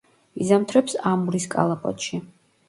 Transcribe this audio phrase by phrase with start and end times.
[0.45, 2.21] იზამთრებს ამურის კალაპოტში.